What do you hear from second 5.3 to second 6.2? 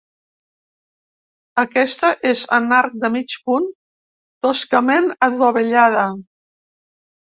adovellada.